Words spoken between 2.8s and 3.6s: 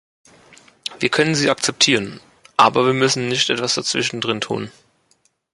wir müssen nicht